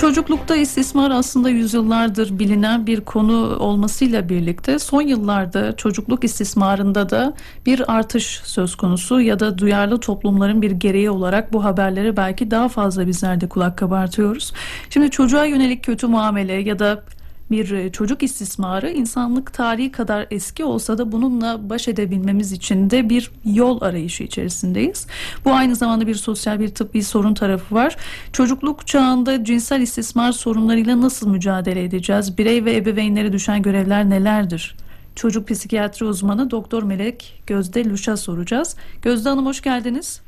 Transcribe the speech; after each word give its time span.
Çocuklukta 0.00 0.56
istismar 0.56 1.10
aslında 1.10 1.50
yüzyıllardır 1.50 2.38
bilinen 2.38 2.86
bir 2.86 3.00
konu 3.00 3.56
olmasıyla 3.58 4.28
birlikte 4.28 4.78
son 4.78 5.02
yıllarda 5.02 5.76
çocukluk 5.76 6.24
istismarında 6.24 7.10
da 7.10 7.34
bir 7.66 7.96
artış 7.96 8.40
söz 8.44 8.74
konusu 8.74 9.20
ya 9.20 9.40
da 9.40 9.58
duyarlı 9.58 10.00
toplumların 10.00 10.62
bir 10.62 10.70
gereği 10.70 11.10
olarak 11.10 11.52
bu 11.52 11.64
haberlere 11.64 12.16
belki 12.16 12.50
daha 12.50 12.68
fazla 12.68 13.06
bizler 13.06 13.40
de 13.40 13.48
kulak 13.48 13.78
kabartıyoruz. 13.78 14.52
Şimdi 14.90 15.10
çocuğa 15.10 15.44
yönelik 15.44 15.84
kötü 15.84 16.06
muamele 16.06 16.52
ya 16.52 16.78
da 16.78 17.02
bir 17.50 17.70
e, 17.70 17.92
çocuk 17.92 18.22
istismarı 18.22 18.90
insanlık 18.90 19.52
tarihi 19.52 19.92
kadar 19.92 20.26
eski 20.30 20.64
olsa 20.64 20.98
da 20.98 21.12
bununla 21.12 21.70
baş 21.70 21.88
edebilmemiz 21.88 22.52
için 22.52 22.90
de 22.90 23.08
bir 23.08 23.30
yol 23.44 23.80
arayışı 23.80 24.24
içerisindeyiz. 24.24 25.06
Bu 25.44 25.52
aynı 25.52 25.76
zamanda 25.76 26.06
bir 26.06 26.14
sosyal 26.14 26.60
bir 26.60 26.68
tıbbi 26.68 27.02
sorun 27.02 27.34
tarafı 27.34 27.74
var. 27.74 27.96
Çocukluk 28.32 28.86
çağında 28.86 29.44
cinsel 29.44 29.80
istismar 29.80 30.32
sorunlarıyla 30.32 31.00
nasıl 31.00 31.30
mücadele 31.30 31.84
edeceğiz? 31.84 32.38
Birey 32.38 32.64
ve 32.64 32.76
ebeveynlere 32.76 33.32
düşen 33.32 33.62
görevler 33.62 34.10
nelerdir? 34.10 34.76
Çocuk 35.16 35.48
psikiyatri 35.48 36.06
uzmanı 36.06 36.50
Doktor 36.50 36.82
Melek 36.82 37.42
Gözde 37.46 37.84
Luş'a 37.84 38.16
soracağız. 38.16 38.76
Gözde 39.02 39.28
Hanım 39.28 39.46
hoş 39.46 39.60
geldiniz. 39.60 40.22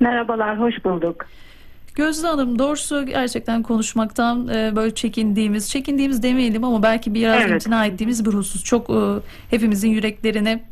Merhabalar, 0.00 0.60
hoş 0.60 0.84
bulduk. 0.84 1.26
Gözde 1.94 2.26
Hanım 2.26 2.58
doğrusu 2.58 3.06
gerçekten 3.06 3.62
konuşmaktan 3.62 4.48
e, 4.48 4.76
böyle 4.76 4.94
çekindiğimiz, 4.94 5.70
çekindiğimiz 5.70 6.22
demeyelim 6.22 6.64
ama 6.64 6.82
belki 6.82 7.14
biraz 7.14 7.40
Evet. 7.42 7.50
imtina 7.52 7.86
ettiğimiz 7.86 8.24
bir 8.24 8.30
husus. 8.30 8.64
Çok 8.64 8.90
e, 8.90 8.94
hepimizin 9.50 9.90
yüreklerine 9.90 10.64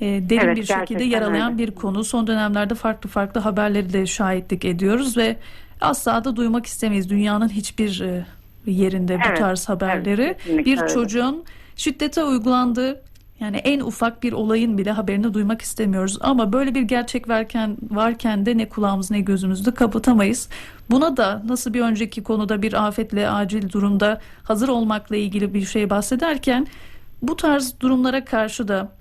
e, 0.00 0.06
derin 0.06 0.40
Evet, 0.40 0.56
bir 0.56 0.64
şekilde 0.64 1.04
yaralayan 1.04 1.52
öyle. 1.52 1.62
bir 1.62 1.70
konu. 1.70 2.04
Son 2.04 2.26
dönemlerde 2.26 2.74
farklı 2.74 3.08
farklı 3.10 3.40
haberleri 3.40 3.92
de 3.92 4.06
şahitlik 4.06 4.64
ediyoruz 4.64 5.16
ve 5.16 5.36
asla 5.80 6.24
da 6.24 6.36
duymak 6.36 6.66
istemeyiz 6.66 7.10
dünyanın 7.10 7.48
hiçbir 7.48 8.00
e, 8.00 8.24
yerinde 8.66 9.18
bu 9.18 9.22
Evet, 9.28 9.38
tarz 9.38 9.68
haberleri. 9.68 10.36
evet, 10.48 10.66
bir 10.66 10.80
öyle. 10.82 10.94
çocuğun 10.94 11.44
şiddete 11.76 12.24
uygulandığı 12.24 13.02
yani 13.42 13.56
en 13.56 13.80
ufak 13.80 14.22
bir 14.22 14.32
olayın 14.32 14.78
bile 14.78 14.90
haberini 14.90 15.34
duymak 15.34 15.62
istemiyoruz. 15.62 16.18
Ama 16.20 16.52
böyle 16.52 16.74
bir 16.74 16.82
gerçek 16.82 17.28
varken 17.28 17.76
varken 17.90 18.46
de 18.46 18.58
ne 18.58 18.68
kulağımızı 18.68 19.14
ne 19.14 19.20
gözümüzü 19.20 19.74
kapatamayız. 19.74 20.48
Buna 20.90 21.16
da 21.16 21.42
nasıl 21.46 21.74
bir 21.74 21.80
önceki 21.80 22.22
konuda 22.22 22.62
bir 22.62 22.86
afetle 22.86 23.30
acil 23.30 23.72
durumda 23.72 24.20
hazır 24.44 24.68
olmakla 24.68 25.16
ilgili 25.16 25.54
bir 25.54 25.64
şey 25.64 25.90
bahsederken 25.90 26.66
bu 27.22 27.36
tarz 27.36 27.74
durumlara 27.80 28.24
karşı 28.24 28.68
da 28.68 28.92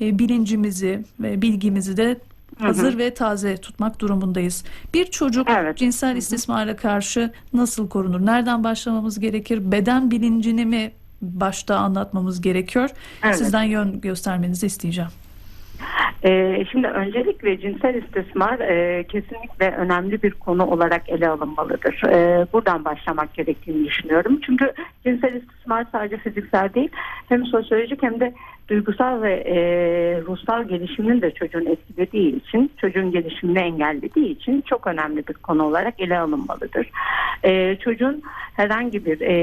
e, 0.00 0.18
bilincimizi 0.18 1.04
ve 1.20 1.42
bilgimizi 1.42 1.96
de 1.96 2.18
hazır 2.58 2.98
ve 2.98 3.14
taze 3.14 3.56
tutmak 3.56 4.00
durumundayız. 4.00 4.64
Bir 4.94 5.04
çocuk 5.04 5.48
Evet. 5.50 5.78
cinsel 5.78 6.16
istismara 6.16 6.76
karşı 6.76 7.32
nasıl 7.52 7.88
korunur? 7.88 8.26
Nereden 8.26 8.64
başlamamız 8.64 9.20
gerekir? 9.20 9.72
Beden 9.72 10.10
bilincini 10.10 10.66
mi 10.66 10.92
başta 11.22 11.76
anlatmamız 11.76 12.40
gerekiyor? 12.40 12.90
Evet. 13.24 13.36
Sizden 13.36 13.62
yön 13.62 14.00
göstermenizi 14.00 14.66
isteyeceğim. 14.66 15.10
Ee, 16.24 16.64
şimdi 16.72 16.86
öncelikle 16.86 17.60
cinsel 17.60 17.94
istismar 17.94 18.58
e, 18.58 19.04
kesinlikle 19.04 19.70
önemli 19.70 20.22
bir 20.22 20.30
konu 20.30 20.66
olarak 20.66 21.08
ele 21.08 21.28
alınmalıdır. 21.28 22.02
Ee, 22.08 22.46
buradan 22.52 22.84
başlamak 22.84 23.34
gerektiğini 23.34 23.86
düşünüyorum. 23.86 24.40
Çünkü 24.46 24.72
cinsel 25.06 25.34
istismar 25.34 25.86
sadece 25.92 26.16
fiziksel 26.16 26.74
değil, 26.74 26.88
hem 27.28 27.46
sosyolojik 27.46 28.02
hem 28.02 28.20
de 28.20 28.34
duygusal 28.68 29.22
ve 29.22 29.32
e, 29.32 29.56
ruhsal 30.20 30.68
gelişimini 30.68 31.22
de 31.22 31.30
çocuğun 31.30 31.66
etkilediği 31.66 32.36
için, 32.36 32.72
çocuğun 32.76 33.10
gelişimini 33.10 33.58
engellediği 33.58 34.28
için 34.28 34.60
çok 34.60 34.86
önemli 34.86 35.26
bir 35.26 35.34
konu 35.34 35.62
olarak 35.62 36.00
ele 36.00 36.18
alınmalıdır. 36.18 36.90
Ee, 37.44 37.76
çocuğun 37.84 38.22
herhangi 38.56 39.06
bir 39.06 39.20
e, 39.20 39.36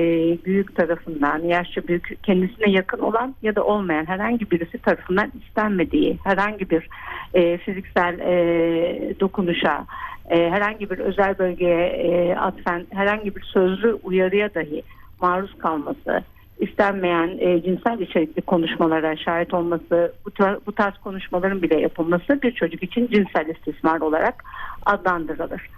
büyük 0.45 0.75
tarafından, 0.75 1.39
yaşça 1.39 1.87
büyük, 1.87 2.23
kendisine 2.23 2.69
yakın 2.71 2.99
olan 2.99 3.35
ya 3.41 3.55
da 3.55 3.63
olmayan 3.63 4.05
herhangi 4.05 4.51
birisi 4.51 4.77
tarafından 4.77 5.31
istenmediği, 5.41 6.19
herhangi 6.23 6.69
bir 6.69 6.89
e, 7.33 7.57
fiziksel 7.57 8.19
e, 8.19 9.19
dokunuşa, 9.19 9.85
e, 10.29 10.49
herhangi 10.49 10.89
bir 10.89 10.99
özel 10.99 11.39
bölgeye 11.39 11.87
e, 11.87 12.35
atfen 12.35 12.85
herhangi 12.89 13.35
bir 13.35 13.41
sözlü 13.41 13.93
uyarıya 14.03 14.53
dahi 14.53 14.83
maruz 15.21 15.57
kalması, 15.57 16.23
istenmeyen 16.59 17.37
e, 17.39 17.61
cinsel 17.61 17.99
içerikli 17.99 18.41
konuşmalara 18.41 19.17
şahit 19.17 19.53
olması, 19.53 20.13
bu, 20.25 20.29
tar- 20.29 20.59
bu 20.67 20.71
tarz 20.71 20.97
konuşmaların 20.97 21.61
bile 21.61 21.79
yapılması 21.79 22.41
bir 22.41 22.51
çocuk 22.51 22.83
için 22.83 23.07
cinsel 23.07 23.47
istismar 23.47 24.01
olarak 24.01 24.43
adlandırılır. 24.85 25.69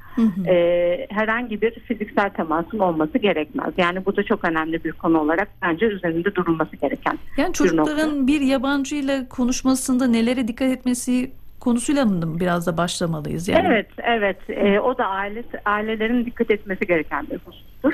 E, 0.48 1.08
herhangi 1.10 1.62
bir 1.62 1.72
fiziksel 1.72 2.30
temasın 2.30 2.80
olması 2.80 3.18
gerekmez. 3.18 3.74
Yani 3.78 4.06
bu 4.06 4.16
da 4.16 4.24
çok 4.24 4.44
önemli 4.44 4.84
bir 4.84 4.92
konu 4.92 5.20
olarak 5.20 5.48
bence 5.62 5.86
üzerinde 5.86 6.36
durulması 6.36 6.76
gereken 6.76 7.20
Yani 7.38 7.50
bir 7.50 7.54
çocukların 7.54 8.28
bir 8.28 8.42
yabancı 8.42 8.96
ile 8.96 9.26
konuşmasında 9.30 10.08
nelere 10.08 10.48
dikkat 10.48 10.72
etmesi 10.72 11.32
konusuyla 11.66 12.06
mı 12.06 12.40
biraz 12.40 12.68
da 12.68 12.78
başlamalıyız? 12.78 13.48
Yani 13.48 13.68
Evet, 13.68 13.88
evet. 13.98 14.38
Ee, 14.50 14.80
o 14.80 14.98
da 14.98 15.06
aile 15.06 15.44
ailelerin 15.66 16.26
dikkat 16.26 16.52
etmesi 16.52 16.88
gereken 16.88 17.28
bir 17.32 17.40
husustur. 17.46 17.94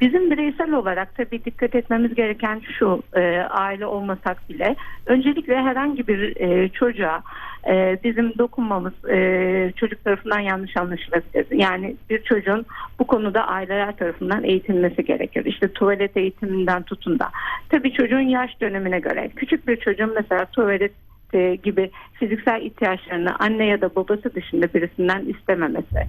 Bizim 0.00 0.30
bireysel 0.30 0.72
olarak 0.72 1.14
tabii 1.16 1.44
dikkat 1.44 1.74
etmemiz 1.74 2.14
gereken 2.14 2.62
şu, 2.78 3.02
e, 3.14 3.20
aile 3.50 3.86
olmasak 3.86 4.48
bile 4.48 4.76
öncelikle 5.06 5.56
herhangi 5.56 6.08
bir 6.08 6.36
e, 6.36 6.68
çocuğa 6.68 7.22
e, 7.68 7.98
bizim 8.04 8.38
dokunmamız 8.38 8.92
e, 9.10 9.72
çocuk 9.76 10.04
tarafından 10.04 10.40
yanlış 10.40 10.76
anlaşılabilir. 10.76 11.46
Yani 11.50 11.96
bir 12.10 12.22
çocuğun 12.22 12.66
bu 12.98 13.06
konuda 13.06 13.46
aileler 13.46 13.96
tarafından 13.96 14.44
eğitilmesi 14.44 15.04
gerekir. 15.04 15.44
İşte 15.44 15.68
tuvalet 15.72 16.16
eğitiminden 16.16 16.82
tutun 16.82 17.18
da. 17.18 17.28
Tabii 17.68 17.92
çocuğun 17.92 18.20
yaş 18.20 18.60
dönemine 18.60 19.00
göre 19.00 19.30
küçük 19.36 19.68
bir 19.68 19.76
çocuğun 19.76 20.14
mesela 20.14 20.44
tuvalet 20.44 20.92
e, 21.32 21.54
gibi 21.54 21.90
fiziksel 22.14 22.62
ihtiyaçlarını 22.62 23.36
anne 23.38 23.66
ya 23.66 23.80
da 23.80 23.94
babası 23.94 24.34
dışında 24.34 24.74
birisinden 24.74 25.24
istememesi. 25.24 26.06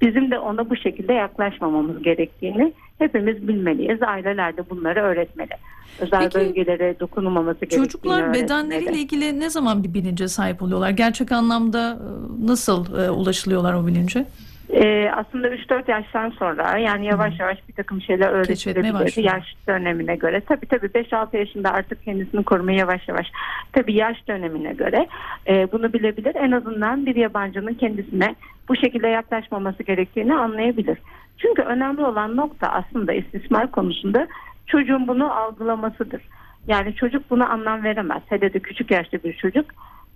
Bizim 0.00 0.30
de 0.30 0.38
ona 0.38 0.70
bu 0.70 0.76
şekilde 0.76 1.12
yaklaşmamamız 1.12 2.02
gerektiğini 2.02 2.72
hepimiz 2.98 3.48
bilmeliyiz. 3.48 4.02
Aileler 4.02 4.56
de 4.56 4.70
bunları 4.70 5.00
öğretmeli. 5.00 5.54
Özel 6.00 6.20
Peki, 6.20 6.34
bölgelere 6.34 7.00
dokunulmaması 7.00 7.60
gerektiğini 7.60 7.82
Çocuklar 7.84 8.22
öğretmeli. 8.22 8.44
bedenleriyle 8.44 8.98
ilgili 8.98 9.40
ne 9.40 9.50
zaman 9.50 9.84
bir 9.84 9.94
bilince 9.94 10.28
sahip 10.28 10.62
oluyorlar? 10.62 10.90
Gerçek 10.90 11.32
anlamda 11.32 11.98
e, 12.00 12.46
nasıl 12.46 12.98
e, 12.98 13.10
ulaşılıyorlar 13.10 13.74
o 13.74 13.86
bilince? 13.86 14.26
Ee, 14.70 15.10
aslında 15.16 15.48
3-4 15.48 15.90
yaştan 15.90 16.30
sonra 16.30 16.78
yani 16.78 17.06
yavaş 17.06 17.40
yavaş 17.40 17.58
bir 17.68 17.72
takım 17.72 18.02
şeyler 18.02 18.28
öğretilebilir 18.28 19.22
yaş 19.22 19.54
dönemine 19.68 20.16
göre. 20.16 20.40
Tabii 20.40 20.66
tabii 20.66 20.86
5-6 20.86 21.36
yaşında 21.36 21.72
artık 21.72 22.04
kendisini 22.04 22.44
korumaya 22.44 22.78
yavaş 22.78 23.08
yavaş 23.08 23.26
tabii 23.72 23.94
yaş 23.94 24.28
dönemine 24.28 24.72
göre 24.72 25.06
e, 25.48 25.72
bunu 25.72 25.92
bilebilir. 25.92 26.34
En 26.34 26.52
azından 26.52 27.06
bir 27.06 27.16
yabancının 27.16 27.74
kendisine 27.74 28.34
bu 28.68 28.76
şekilde 28.76 29.08
yaklaşmaması 29.08 29.82
gerektiğini 29.82 30.34
anlayabilir. 30.34 30.98
Çünkü 31.38 31.62
önemli 31.62 32.04
olan 32.04 32.36
nokta 32.36 32.68
aslında 32.68 33.12
istismar 33.12 33.70
konusunda 33.70 34.26
çocuğun 34.66 35.08
bunu 35.08 35.32
algılamasıdır. 35.32 36.22
Yani 36.66 36.94
çocuk 36.94 37.30
buna 37.30 37.48
anlam 37.48 37.84
veremez. 37.84 38.22
Hele 38.26 38.52
de 38.52 38.58
küçük 38.58 38.90
yaşta 38.90 39.22
bir 39.22 39.32
çocuk 39.32 39.66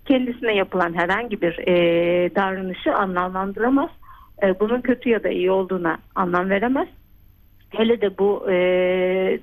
kendisine 0.05 0.55
yapılan 0.55 0.93
herhangi 0.93 1.41
bir 1.41 1.67
e, 1.67 1.75
davranışı 2.35 2.93
anlamlandıramaz. 2.95 3.89
E, 4.43 4.59
bunun 4.59 4.81
kötü 4.81 5.09
ya 5.09 5.23
da 5.23 5.29
iyi 5.29 5.51
olduğuna 5.51 5.97
anlam 6.15 6.49
veremez. 6.49 6.87
Hele 7.69 8.01
de 8.01 8.17
bu 8.17 8.51
e, 8.51 8.55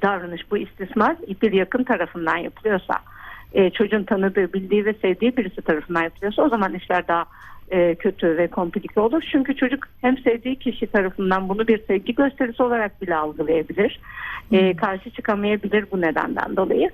davranış, 0.03 0.51
bu 0.51 0.59
istismar 0.59 1.17
bir 1.43 1.53
yakın 1.53 1.85
tarafından 1.85 2.37
yapılıyorsa, 2.37 2.95
e, 3.53 3.71
çocuğun 3.71 4.05
tanıdığı, 4.05 4.53
bildiği 4.53 4.85
ve 4.85 4.95
sevdiği 4.95 5.37
birisi 5.37 5.63
tarafından 5.63 6.03
yapılıyorsa 6.03 6.43
o 6.43 6.49
zaman 6.49 6.75
işler 6.75 7.09
daha 7.09 7.25
e, 7.71 7.95
kötü 7.95 8.37
ve 8.37 8.47
komplike 8.47 9.01
olur. 9.01 9.23
Çünkü 9.33 9.57
çocuk 9.57 9.85
hem 10.01 10.19
sevdiği 10.19 10.57
kişi 10.57 10.87
tarafından 10.87 11.49
bunu 11.49 11.69
bir 11.69 11.83
sevgi 11.87 12.15
gösterisi 12.15 12.63
olarak 12.63 13.03
bile 13.03 13.17
algılayabilir. 13.17 14.01
E, 14.53 14.77
karşı 14.77 15.11
çıkamayabilir 15.11 15.85
bu 15.93 16.01
nedenden 16.01 16.57
dolayı. 16.57 16.91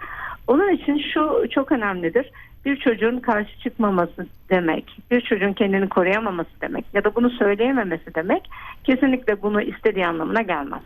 Onun 0.46 0.72
için 0.72 0.98
şu 1.14 1.46
çok 1.50 1.72
önemlidir. 1.72 2.30
Bir 2.64 2.76
çocuğun 2.76 3.18
karşı 3.18 3.60
çıkmaması 3.60 4.26
demek, 4.50 4.98
bir 5.10 5.20
çocuğun 5.20 5.52
kendini 5.52 5.88
koruyamaması 5.88 6.50
demek 6.60 6.84
ya 6.94 7.04
da 7.04 7.14
bunu 7.14 7.30
söyleyememesi 7.30 8.14
demek 8.14 8.50
kesinlikle 8.84 9.42
bunu 9.42 9.62
istediği 9.62 10.06
anlamına 10.06 10.42
gelmez. 10.42 10.82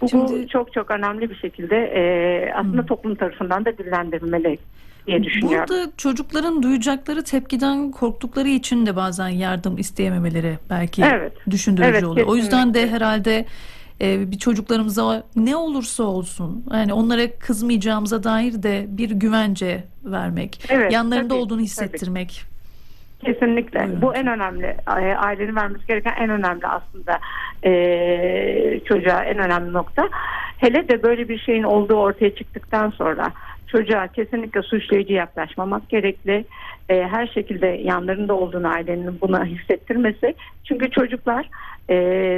Bu, 0.00 0.04
bu 0.04 0.08
Şimdi- 0.08 0.48
çok 0.48 0.72
çok 0.72 0.90
önemli 0.90 1.30
bir 1.30 1.34
şekilde 1.34 1.76
e, 1.76 2.52
aslında 2.52 2.86
toplum 2.86 3.14
tarafından 3.14 3.64
da 3.64 3.78
dillendirilmeli 3.78 4.58
diye 5.08 5.24
düşünüyorum. 5.24 5.66
Burada 5.68 5.90
çocukların 5.96 6.62
duyacakları 6.62 7.24
tepkiden 7.24 7.90
korktukları 7.90 8.48
için 8.48 8.86
de 8.86 8.96
bazen 8.96 9.28
yardım 9.28 9.78
isteyememeleri 9.78 10.58
belki 10.70 11.02
Evet. 11.02 11.32
düşündürücü 11.50 11.90
Evet, 11.90 12.04
oluyor. 12.04 12.26
O 12.26 12.36
yüzden 12.36 12.74
de 12.74 12.78
kesinlikle. 12.78 12.96
herhalde 12.96 13.46
e, 14.00 14.30
bir 14.30 14.38
çocuklarımıza 14.38 15.22
ne 15.36 15.56
olursa 15.56 16.02
olsun 16.04 16.64
yani 16.72 16.92
onlara 16.92 17.38
kızmayacağımıza 17.38 18.22
dair 18.24 18.62
de 18.62 18.86
bir 18.88 19.10
güvence 19.10 19.84
vermek, 20.04 20.64
Evet, 20.68 20.92
yanlarında 20.92 21.28
tabii, 21.28 21.38
olduğunu 21.40 21.58
tabii. 21.58 21.68
Kesinlikle. 23.24 23.80
Buyurun. 23.80 24.02
Bu 24.02 24.14
en 24.14 24.26
önemli. 24.26 24.66
e, 24.88 25.14
Ailenin 25.14 25.56
vermesi 25.56 25.86
gereken 25.86 26.14
en 26.18 26.30
önemli 26.30 26.66
aslında 26.66 27.18
e, 27.64 28.80
çocuğa 28.84 29.24
en 29.24 29.38
önemli 29.38 29.72
nokta. 29.72 30.08
Hele 30.58 30.88
de 30.88 31.02
böyle 31.02 31.28
bir 31.28 31.38
şeyin 31.38 31.62
olduğu 31.62 31.94
ortaya 31.94 32.34
çıktıktan 32.34 32.90
sonra 32.90 33.32
çocuğa 33.66 34.06
kesinlikle 34.06 34.62
suçlayıcı 34.62 35.12
yaklaşmamak 35.12 35.88
gerekli. 35.88 36.44
E, 36.88 37.02
her 37.02 37.26
şekilde 37.26 37.66
yanlarında 37.66 38.34
olduğunu 38.34 38.68
ailenin 38.68 39.20
buna 39.20 39.44
hissettirmesi. 39.44 40.34
Çünkü 40.64 40.90
çocuklar 40.90 41.48
e, 41.90 41.96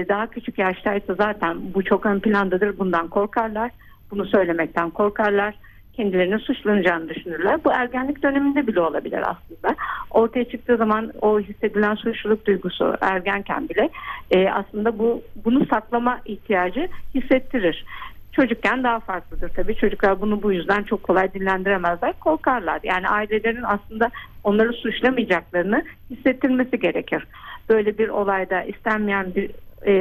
daha 0.09 0.27
küçük 0.27 0.59
yaştaysa 0.59 1.15
zaten 1.15 1.57
bu 1.75 1.85
çok 1.85 2.07
ön 2.07 2.21
plandadır. 2.21 2.79
Bundan 2.79 3.09
korkarlar. 3.09 3.71
Bunu 4.11 4.27
söylemekten 4.27 4.91
korkarlar 4.91 5.55
kendilerine 6.01 6.39
suçlanacağını 6.39 7.09
düşünürler. 7.09 7.65
Bu 7.65 7.73
ergenlik 7.73 8.23
döneminde 8.23 8.67
bile 8.67 8.81
olabilir 8.81 9.19
aslında. 9.19 9.77
Ortaya 10.11 10.45
çıktığı 10.45 10.77
zaman 10.77 11.13
o 11.21 11.41
hissedilen 11.41 11.95
suçluluk 11.95 12.47
duygusu 12.47 12.97
ergenken 13.01 13.69
bile 13.69 13.91
e, 14.31 14.49
aslında 14.49 14.99
bu 14.99 15.23
bunu 15.45 15.67
saklama 15.67 16.21
ihtiyacı 16.25 16.89
hissettirir. 17.15 17.85
Çocukken 18.33 18.85
daha 18.85 19.01
farklıdır 19.01 19.49
tabii. 19.49 19.75
Çocuklar 19.75 20.21
bunu 20.21 20.43
bu 20.43 20.53
yüzden 20.53 20.83
çok 20.83 21.03
kolay 21.03 21.33
dillendiremezler, 21.35 22.13
korkarlar. 22.21 22.81
Yani 22.83 23.09
ailelerin 23.09 23.63
aslında 23.63 24.11
onları 24.45 24.73
suçlamayacaklarını 24.73 25.85
hissettirmesi 26.11 26.79
gerekir. 26.79 27.27
Böyle 27.69 27.99
bir 27.99 28.09
olayda 28.09 28.63
istenmeyen 28.63 29.35
bir 29.35 29.51
e, 29.87 29.95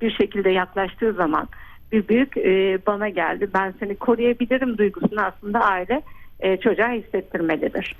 bir 0.00 0.10
şekilde 0.10 0.50
yaklaştığı 0.50 1.12
zaman 1.12 1.48
bir 1.92 2.08
büyük 2.08 2.36
e, 2.36 2.78
bana 2.86 3.08
geldi 3.08 3.48
ben 3.54 3.74
seni 3.80 3.96
koruyabilirim 3.96 4.78
duygusunu 4.78 5.20
aslında 5.22 5.60
aile 5.60 6.02
e, 6.40 6.56
çocuğa 6.56 6.90
hissettirmelidir. 6.90 7.96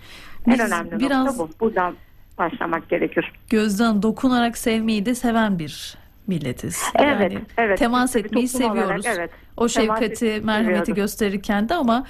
Biz 0.46 0.60
en 0.60 0.66
önemli 0.66 1.00
biraz- 1.00 1.26
nokta 1.38 1.38
bu. 1.44 1.50
Buradan 1.60 1.94
başlamak 2.38 2.88
gerekir. 2.88 3.32
Gözden 3.50 4.02
dokunarak 4.02 4.58
sevmeyi 4.58 5.06
de 5.06 5.14
seven 5.14 5.58
bir 5.58 5.94
milletiz. 6.26 6.82
Evet, 6.94 7.32
yani 7.32 7.38
evet. 7.58 7.78
temas 7.78 8.12
Tabii 8.12 8.22
etmeyi 8.26 8.48
toplum 8.52 8.70
olarak, 8.70 8.84
seviyoruz. 8.86 9.06
evet. 9.18 9.30
O 9.56 9.68
şefkati, 9.68 10.40
merhameti 10.44 10.68
seviyoruz. 10.78 10.94
gösterirken 10.94 11.68
de 11.68 11.74
ama 11.74 12.06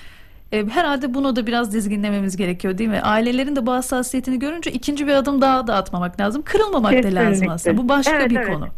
e, 0.53 0.67
herhalde 0.67 1.15
bunu 1.15 1.37
da 1.37 1.47
biraz 1.47 1.73
dizginlememiz 1.75 2.37
gerekiyor 2.37 2.79
değil 2.79 2.91
mi? 2.91 3.01
Ailelerin 3.01 3.57
de 3.57 3.67
bu 3.67 3.73
hassasiyetini 3.73 4.39
görünce 4.39 4.71
ikinci 4.73 5.07
bir 5.07 5.13
adım 5.13 5.41
daha 5.41 5.67
da 5.67 5.75
atmamak 5.77 6.21
lazım. 6.21 6.43
Kırılmamak 6.43 6.93
da 6.93 6.97
lazım 7.09 7.29
Kesinlikle. 7.29 7.53
aslında. 7.53 7.77
Bu 7.77 7.89
başka 7.89 8.17
Evet, 8.17 8.31
bir 8.31 8.37
evet. 8.37 8.49
konu. 8.55 8.69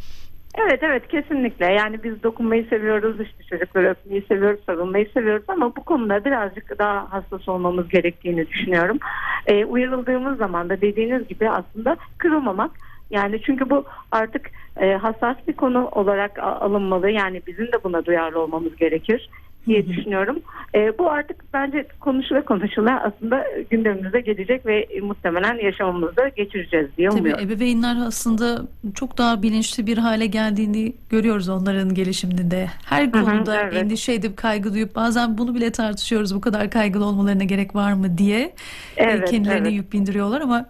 Evet 0.59 0.83
evet 0.83 1.09
kesinlikle. 1.09 1.73
Yani 1.73 2.03
biz 2.03 2.23
dokunmayı 2.23 2.67
seviyoruz 2.67 3.21
işte 3.21 3.45
çocukları 3.45 3.89
öpmeyi 3.89 4.23
seviyoruz 4.29 4.61
sarılmayı 4.67 5.09
seviyoruz 5.15 5.45
ama 5.49 5.77
bu 5.77 5.85
konuda 5.85 6.25
birazcık 6.25 6.79
daha 6.79 7.13
hassas 7.13 7.49
olmamız 7.49 7.89
gerektiğini 7.89 8.49
düşünüyorum. 8.49 8.99
Ee, 9.47 9.65
uyarıldığımız 9.65 10.39
zaman 10.39 10.69
da 10.69 10.81
dediğiniz 10.81 11.29
gibi 11.29 11.51
aslında 11.51 11.97
kırılmamak 12.19 12.71
yani 13.11 13.43
çünkü 13.43 13.71
bu 13.71 13.85
artık 14.13 14.51
e, 14.77 14.93
hassas 14.93 15.37
bir 15.49 15.53
konu 15.53 15.89
olarak 15.89 16.39
alınmalı. 16.39 17.11
Yani 17.11 17.43
bizim 17.47 17.67
de 17.67 17.85
buna 17.85 18.05
duyarlı 18.05 18.41
olmamız 18.41 18.77
gerekir 18.77 19.31
diye 19.67 19.87
düşünüyorum. 19.87 20.43
E, 20.75 20.99
bu 20.99 21.11
artık 21.11 21.45
bence 21.53 21.87
konuşula 22.01 22.45
konuşula 22.45 23.03
aslında 23.03 23.45
gündemimize 23.71 24.21
gelecek 24.21 24.67
ve 24.67 24.89
muhtemelen 25.03 25.55
yaşamımızda 25.65 26.29
geçireceğiz 26.29 26.87
diye 26.97 27.09
Tabii 27.09 27.21
umuyorum. 27.21 27.45
ebeveynler 27.47 27.97
aslında 28.07 28.63
çok 28.95 29.19
daha 29.19 29.43
bilinçli 29.43 29.87
bir 29.87 29.99
hale 29.99 30.27
geldiğini 30.27 30.93
görüyoruz 31.11 31.49
onların 31.49 31.95
gelişiminde. 31.95 32.67
Her 32.87 33.13
konuda 33.13 33.61
evet. 33.61 33.75
endişe 33.75 34.13
edip 34.13 34.37
kaygı 34.37 34.75
duyup 34.75 34.95
bazen 34.97 35.39
bunu 35.39 35.55
bile 35.55 35.73
tartışıyoruz. 35.73 36.35
Bu 36.35 36.41
kadar 36.41 36.71
kaygılı 36.71 37.05
olmalarına 37.05 37.45
gerek 37.45 37.75
var 37.75 37.93
mı 37.93 38.19
diye 38.19 38.41
e, 38.41 38.53
Evet, 38.97 39.31
kendilerine 39.31 39.69
evet. 39.69 39.77
yük 39.77 39.93
bindiriyorlar 39.93 40.41
ama 40.41 40.67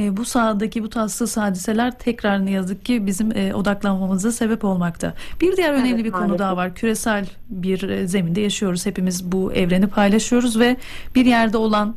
e, 0.00 0.16
bu 0.16 0.24
sahadaki 0.24 0.82
bu 0.82 0.90
tatsız 0.90 1.36
hadiseler 1.36 1.98
tekrar 1.98 2.46
ne 2.46 2.50
yazık 2.50 2.84
ki 2.84 3.06
bizim 3.06 3.36
e, 3.36 3.54
odaklanmamıza 3.54 4.32
sebep 4.32 4.64
olmakta. 4.64 5.14
Bir 5.40 5.56
diğer 5.56 5.72
önemli 5.72 5.94
Evet, 5.94 6.04
bir 6.04 6.10
konu 6.10 6.20
maalesef. 6.22 6.38
daha 6.38 6.56
var. 6.56 6.74
Küresel 6.74 7.26
bir 7.48 7.88
e, 7.88 8.08
zeminde 8.08 8.40
yaşıyoruz. 8.40 8.86
Hepimiz 8.86 9.32
bu 9.32 9.52
evreni 9.52 9.86
paylaşıyoruz 9.86 10.58
ve 10.58 10.76
bir 11.14 11.26
yerde 11.26 11.56
olan 11.56 11.94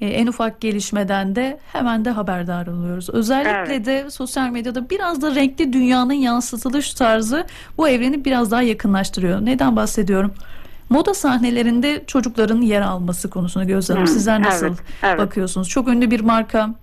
e, 0.00 0.06
en 0.06 0.26
ufak 0.26 0.60
gelişmeden 0.60 1.36
de 1.36 1.58
hemen 1.72 2.04
de 2.04 2.10
haberdar 2.10 2.66
oluyoruz. 2.66 3.10
Özellikle 3.10 3.74
Evet. 3.74 3.86
de 3.86 4.10
sosyal 4.10 4.50
medyada 4.50 4.90
biraz 4.90 5.22
da 5.22 5.34
renkli 5.34 5.72
dünyanın 5.72 6.12
yansıtılış 6.12 6.94
tarzı 6.94 7.46
bu 7.78 7.88
evreni 7.88 8.24
biraz 8.24 8.50
daha 8.50 8.62
yakınlaştırıyor. 8.62 9.44
Neden 9.44 9.76
bahsediyorum? 9.76 10.32
Moda 10.88 11.14
sahnelerinde 11.14 12.04
çocukların 12.06 12.60
yer 12.60 12.80
alması 12.80 13.30
konusunu 13.30 13.66
gözlemliyorum. 13.66 14.14
Sizler 14.14 14.42
nasıl 14.42 14.66
evet, 14.66 14.78
evet. 15.02 15.18
bakıyorsunuz? 15.18 15.68
Çok 15.68 15.88
ünlü 15.88 16.10
bir 16.10 16.20
marka 16.20 16.74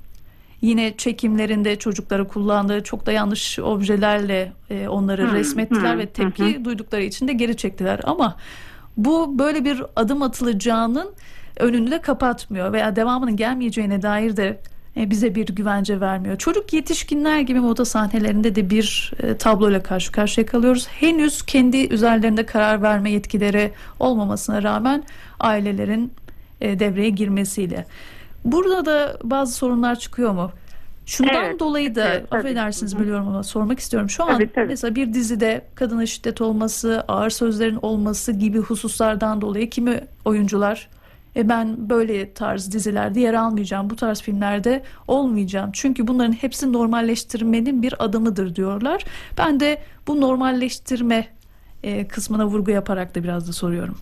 yine 0.61 0.97
çekimlerinde 0.97 1.75
çocukları 1.75 2.27
kullandığı 2.27 2.83
çok 2.83 3.05
da 3.05 3.11
yanlış 3.11 3.59
objelerle 3.59 4.51
e, 4.69 4.87
onları 4.87 5.29
Hı, 5.29 5.33
resmettiler 5.33 5.93
hı, 5.93 5.97
ve 5.97 6.05
tepki 6.05 6.65
duydukları 6.65 7.03
için 7.03 7.27
de 7.27 7.33
geri 7.33 7.57
çektiler. 7.57 7.99
Ama 8.03 8.35
bu 8.97 9.39
böyle 9.39 9.65
bir 9.65 9.83
adım 9.95 10.21
atılacağının 10.21 11.09
önünü 11.57 11.91
de 11.91 12.01
kapatmıyor 12.01 12.73
veya 12.73 12.95
devamının 12.95 13.35
gelmeyeceğine 13.35 14.01
dair 14.01 14.37
de 14.37 14.59
e, 14.97 15.09
bize 15.09 15.35
bir 15.35 15.47
güvence 15.47 15.99
vermiyor. 15.99 16.37
Çocuk 16.37 16.73
yetişkinler 16.73 17.39
gibi 17.39 17.59
moda 17.59 17.85
sahnelerinde 17.85 18.55
de 18.55 18.69
bir 18.69 19.11
e, 19.23 19.37
tabloyla 19.37 19.83
karşı 19.83 20.11
karşıya 20.11 20.45
kalıyoruz. 20.45 20.87
Henüz 20.87 21.41
kendi 21.41 21.93
üzerlerinde 21.93 22.45
karar 22.45 22.81
verme 22.81 23.11
yetkileri 23.11 23.71
olmamasına 23.99 24.63
rağmen 24.63 25.03
ailelerin 25.39 26.13
e, 26.61 26.79
devreye 26.79 27.09
girmesiyle. 27.09 27.85
Burada 28.51 28.85
da 28.85 29.17
bazı 29.23 29.53
sorunlar 29.53 29.99
çıkıyor 29.99 30.31
mu? 30.31 30.51
Şundan 31.05 31.45
Evet, 31.45 31.59
dolayı 31.59 31.95
da 31.95 32.07
evet, 32.07 32.29
tabii. 32.29 32.39
affedersiniz 32.39 32.99
biliyorum 32.99 33.27
ama 33.27 33.43
sormak 33.43 33.79
istiyorum. 33.79 34.09
Şu 34.09 34.23
an 34.23 34.33
Tabii, 34.33 34.51
tabii. 34.53 34.67
mesela 34.67 34.95
bir 34.95 35.13
dizide 35.13 35.61
kadına 35.75 36.05
şiddet 36.05 36.41
olması, 36.41 37.03
ağır 37.07 37.29
sözlerin 37.29 37.79
olması 37.81 38.31
gibi 38.31 38.59
hususlardan 38.59 39.41
dolayı 39.41 39.69
kimi 39.69 40.01
oyuncular 40.25 40.89
e 41.35 41.49
ben 41.49 41.89
böyle 41.89 42.33
tarz 42.33 42.71
dizilerde 42.71 43.19
yer 43.19 43.33
almayacağım, 43.33 43.89
bu 43.89 43.95
tarz 43.95 44.21
filmlerde 44.21 44.83
olmayacağım. 45.07 45.69
Çünkü 45.73 46.07
bunların 46.07 46.31
hepsi 46.33 46.73
normalleştirmenin 46.73 47.81
bir 47.81 48.03
adımıdır 48.05 48.55
diyorlar. 48.55 49.03
Ben 49.37 49.59
de 49.59 49.81
bu 50.07 50.21
normalleştirme 50.21 51.27
e, 51.83 52.07
kısmına 52.07 52.47
vurgu 52.47 52.71
yaparak 52.71 53.15
da 53.15 53.23
biraz 53.23 53.47
da 53.47 53.53
soruyorum. 53.53 53.97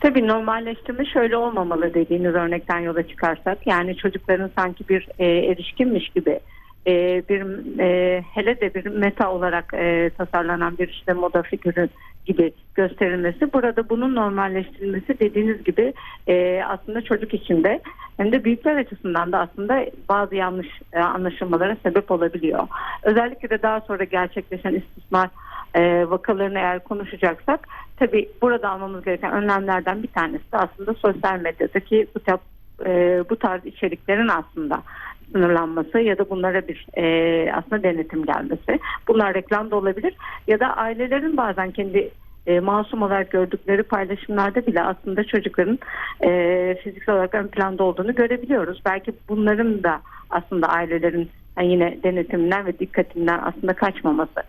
Tabii 0.00 0.28
normalleştirme 0.28 1.04
şöyle 1.04 1.36
olmamalı 1.36 1.94
dediğiniz 1.94 2.34
örnekten 2.34 2.78
yola 2.78 3.08
çıkarsak. 3.08 3.66
Yani 3.66 3.96
çocukların 3.96 4.50
sanki 4.56 4.88
bir 4.88 5.08
e, 5.18 5.26
erişkinmiş 5.26 6.08
gibi 6.08 6.40
e, 6.86 7.22
bir 7.28 7.42
e, 7.80 8.20
hele 8.34 8.60
de 8.60 8.74
bir 8.74 8.86
meta 8.86 9.32
olarak 9.32 9.74
e, 9.74 10.10
tasarlanan 10.18 10.78
bir 10.78 10.88
işte 10.88 11.12
moda 11.12 11.42
figürü 11.42 11.88
gibi 12.26 12.52
gösterilmesi. 12.74 13.52
Burada 13.52 13.88
bunun 13.88 14.14
normalleştirilmesi 14.14 15.20
dediğiniz 15.20 15.64
gibi 15.64 15.92
e, 16.26 16.62
aslında 16.68 17.02
çocuk 17.02 17.34
için 17.34 17.64
de 17.64 17.80
hem 18.16 18.32
de 18.32 18.44
büyükler 18.44 18.76
açısından 18.76 19.32
da 19.32 19.38
aslında 19.38 19.86
bazı 20.08 20.34
yanlış 20.34 20.68
e, 20.92 20.98
anlaşılmalara 20.98 21.76
sebep 21.82 22.10
olabiliyor. 22.10 22.68
Özellikle 23.02 23.50
de 23.50 23.62
daha 23.62 23.80
sonra 23.80 24.04
gerçekleşen 24.04 24.74
istismar 24.74 25.28
e, 25.74 26.10
vakalarını 26.10 26.58
eğer 26.58 26.84
konuşacaksak 26.84 27.68
tabii 27.96 28.28
burada 28.42 28.70
almamız 28.70 29.04
gereken 29.04 29.32
önlemlerden 29.32 30.02
bir 30.02 30.08
tanesi 30.08 30.52
de 30.52 30.56
aslında 30.56 30.94
sosyal 30.94 31.40
medyadaki 31.40 32.06
bu, 32.14 32.20
tap, 32.20 32.40
e, 32.86 33.22
bu 33.30 33.36
tarz 33.36 33.66
içeriklerin 33.66 34.28
aslında 34.28 34.82
sınırlanması 35.32 35.98
ya 35.98 36.18
da 36.18 36.30
bunlara 36.30 36.68
bir 36.68 36.86
e, 36.96 37.52
aslında 37.52 37.82
denetim 37.82 38.24
gelmesi. 38.24 38.78
Bunlar 39.08 39.34
reklam 39.34 39.70
da 39.70 39.76
olabilir 39.76 40.14
ya 40.46 40.60
da 40.60 40.76
ailelerin 40.76 41.36
bazen 41.36 41.70
kendi 41.70 42.10
e, 42.46 42.60
masum 42.60 43.02
olarak 43.02 43.30
gördükleri 43.30 43.82
paylaşımlarda 43.82 44.66
bile 44.66 44.82
aslında 44.82 45.24
çocukların 45.24 45.78
e, 46.24 46.78
fiziksel 46.84 47.14
olarak 47.14 47.34
ön 47.34 47.48
planda 47.48 47.84
olduğunu 47.84 48.14
görebiliyoruz. 48.14 48.82
Belki 48.86 49.12
bunların 49.28 49.82
da 49.82 50.00
aslında 50.30 50.68
ailelerin 50.68 51.30
yani 51.58 51.72
yine 51.72 51.98
denetiminden 52.02 52.66
ve 52.66 52.78
dikkatinden 52.78 53.40
aslında 53.42 53.72
kaçmaması 53.72 54.42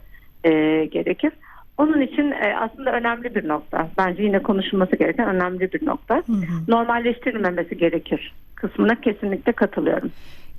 e, 0.45 0.85
gerekir. 0.85 1.31
Onun 1.77 2.01
için 2.01 2.31
e, 2.31 2.55
aslında 2.59 2.91
önemli 2.91 3.35
bir 3.35 3.47
nokta. 3.47 3.89
Bence 3.97 4.23
yine 4.23 4.39
konuşulması 4.39 4.95
gereken 4.95 5.27
önemli 5.27 5.73
bir 5.73 5.85
nokta. 5.85 6.15
Hı 6.15 6.31
hı. 6.31 6.41
Normalleştirilmemesi 6.67 7.77
gerekir 7.77 8.33
kısmına 8.55 9.01
kesinlikle 9.01 9.51
katılıyorum. 9.51 10.11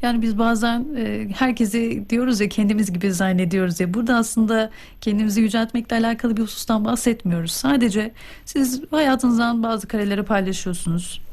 Yani 0.03 0.23
biz 0.23 0.39
bazen 0.39 0.85
e, 0.97 1.29
herkesi 1.39 2.11
diyoruz 2.11 2.41
ya 2.41 2.49
kendimiz 2.49 2.93
gibi 2.93 3.13
zannediyoruz 3.13 3.81
ya. 3.81 3.95
Burada 3.95 4.15
aslında 4.15 4.71
kendimizi 5.01 5.41
yüceltmekle 5.41 5.97
alakalı 5.97 6.37
bir 6.37 6.43
husustan 6.43 6.85
bahsetmiyoruz. 6.85 7.53
Sadece 7.53 8.13
siz 8.45 8.83
hayatınızdan 8.91 9.63
bazı 9.63 9.89
kareleri 9.89 10.23
paylaşıyorsunuz. 10.23 11.26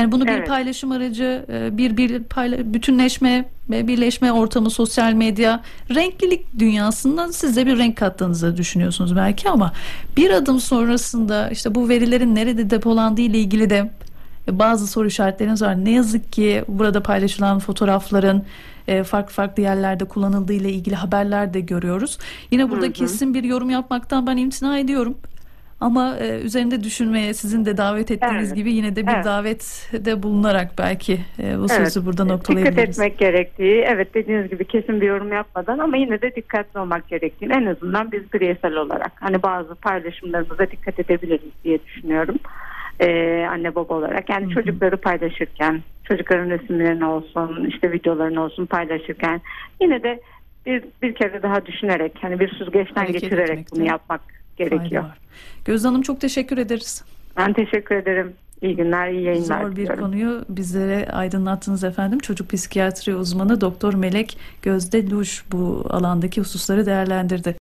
Yani 0.00 0.12
bunu 0.12 0.24
bir 0.26 0.30
Evet. 0.32 0.48
paylaşım 0.48 0.92
aracı, 0.92 1.44
e, 1.52 1.78
bir, 1.78 1.96
bir 1.96 2.22
payla- 2.22 2.74
bütünleşme 2.74 3.48
ve 3.70 3.88
birleşme 3.88 4.32
ortamı, 4.32 4.70
sosyal 4.70 5.12
medya, 5.12 5.60
renklilik 5.94 6.58
dünyasından 6.58 7.30
siz 7.30 7.56
de 7.56 7.66
bir 7.66 7.78
renk 7.78 7.96
kattığınızı 7.96 8.56
düşünüyorsunuz 8.56 9.16
belki 9.16 9.48
ama 9.48 9.72
bir 10.16 10.30
adım 10.30 10.60
sonrasında 10.60 11.50
işte 11.50 11.74
bu 11.74 11.88
verilerin 11.88 12.34
nerede 12.34 12.70
depolandığı 12.70 13.20
ile 13.20 13.38
ilgili 13.38 13.70
de 13.70 13.90
e, 14.48 14.58
bazı 14.58 14.86
soru 14.86 15.06
işaretleriniz 15.06 15.62
var. 15.62 15.84
Ne 15.84 15.90
yazık 15.90 16.32
ki 16.32 16.64
burada 16.68 17.02
paylaşılan 17.02 17.58
fotoğrafların 17.58 18.42
e, 18.88 19.02
farklı 19.04 19.32
farklı 19.34 19.62
yerlerde 19.62 20.04
kullanıldığı 20.04 20.52
ile 20.52 20.72
ilgili 20.72 20.94
haberler 20.94 21.54
de 21.54 21.60
görüyoruz. 21.60 22.18
Yine 22.50 22.70
burada 22.70 22.84
Hı 22.84 22.88
hı. 22.88 22.92
kesin 22.92 23.34
bir 23.34 23.44
yorum 23.44 23.70
yapmaktan 23.70 24.26
ben 24.26 24.36
imtina 24.36 24.78
ediyorum. 24.78 25.18
Ama 25.80 26.16
e, 26.18 26.40
üzerinde 26.40 26.84
düşünmeye 26.84 27.34
sizin 27.34 27.64
de 27.64 27.76
davet 27.76 28.10
ettiğiniz 28.10 28.46
Evet. 28.48 28.56
gibi 28.56 28.72
yine 28.72 28.96
de 28.96 29.06
bir 29.06 29.12
Evet. 29.12 29.24
davette 29.24 30.22
bulunarak 30.22 30.70
belki 30.78 31.12
e, 31.38 31.58
bu 31.58 31.66
Evet, 31.70 31.70
sözü 31.70 32.06
burada 32.06 32.24
Dikkat 32.24 32.36
noktalayabiliriz. 32.36 32.98
etmek 32.98 33.18
gerektiği, 33.18 33.74
evet 33.80 34.14
dediğiniz 34.14 34.50
gibi 34.50 34.64
kesin 34.64 35.00
bir 35.00 35.06
yorum 35.06 35.32
yapmadan 35.32 35.78
ama 35.78 35.96
yine 35.96 36.22
de 36.22 36.34
dikkatli 36.34 36.80
olmak 36.80 37.08
gerektiğini 37.08 37.52
en 37.52 37.66
azından 37.66 38.12
biz 38.12 38.32
bireysel 38.32 38.74
olarak 38.74 39.12
hani 39.20 39.42
bazı 39.42 39.74
paylaşımlarımıza 39.74 40.70
dikkat 40.70 41.00
edebiliriz 41.00 41.50
diye 41.64 41.78
düşünüyorum. 41.84 42.36
Ee, 43.00 43.46
anne 43.50 43.74
baba 43.74 43.94
olarak 43.94 44.30
yani 44.30 44.44
Hı 44.44 44.50
hı. 44.50 44.54
çocukları 44.54 44.96
paylaşırken 44.96 45.82
çocukların 46.04 46.50
resimlerini 46.50 47.04
olsun 47.04 47.64
işte 47.68 47.92
videolarını 47.92 48.42
olsun 48.42 48.66
paylaşırken 48.66 49.40
yine 49.80 50.02
de 50.02 50.20
bir, 50.66 50.84
bir 51.02 51.14
kere 51.14 51.42
daha 51.42 51.66
düşünerek 51.66 52.12
hani 52.20 52.40
bir 52.40 52.48
süzgeçten 52.48 53.00
Hareket 53.00 53.20
geçirerek 53.20 53.50
etmekte 53.50 53.76
bunu 53.76 53.86
yapmak 53.88 54.20
gerekiyor. 54.68 55.02
var. 55.02 55.18
Gözde 55.64 55.88
Hanım 55.88 56.02
çok 56.02 56.20
teşekkür 56.20 56.58
ederiz. 56.58 57.04
Ben 57.36 57.52
teşekkür 57.52 57.94
ederim. 57.94 58.32
İyi 58.62 58.76
günler, 58.76 59.10
iyi 59.10 59.22
yayınlar 59.22 59.62
Zor 59.62 59.70
bir 59.70 59.76
diliyorum. 59.76 60.00
konuyu 60.04 60.44
bizlere 60.48 61.06
aydınlattınız 61.12 61.84
efendim. 61.84 62.18
Çocuk 62.18 62.50
psikiyatri 62.50 63.14
uzmanı 63.14 63.60
Doktor 63.60 63.94
Melek 63.94 64.38
Gözde 64.62 65.10
Luş 65.10 65.44
bu 65.52 65.86
alandaki 65.90 66.40
hususları 66.40 66.86
değerlendirdi. 66.86 67.56